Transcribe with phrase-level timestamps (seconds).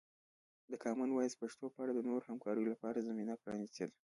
[0.71, 3.95] د کامن وایس پښتو په اړه د نورو همکاریو لپاره زمینه پرانیستې ده.